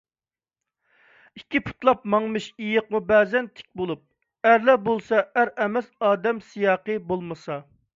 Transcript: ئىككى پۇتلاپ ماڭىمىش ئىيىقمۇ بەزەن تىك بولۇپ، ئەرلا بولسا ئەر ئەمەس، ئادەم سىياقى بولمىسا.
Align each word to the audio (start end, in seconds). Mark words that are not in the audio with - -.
ئىككى 1.39 1.61
پۇتلاپ 1.67 2.01
ماڭىمىش 2.15 2.49
ئىيىقمۇ 2.55 3.03
بەزەن 3.13 3.53
تىك 3.61 3.69
بولۇپ، 3.83 4.49
ئەرلا 4.53 4.79
بولسا 4.91 5.25
ئەر 5.31 5.57
ئەمەس، 5.63 5.97
ئادەم 6.11 6.47
سىياقى 6.53 7.03
بولمىسا. 7.13 7.67